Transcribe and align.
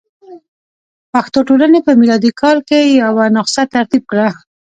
پښتو 1.13 1.39
ټولنې 1.47 1.79
په 1.83 1.91
میلادي 1.99 2.31
کال 2.41 2.57
کې 2.67 2.79
یوه 3.03 3.25
نسخه 3.35 3.63
ترتیب 3.75 4.03
کړه. 4.11 4.27